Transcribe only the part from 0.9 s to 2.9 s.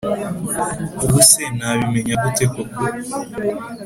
ubuse nabimenya gute koko